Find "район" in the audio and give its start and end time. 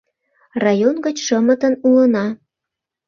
0.63-0.95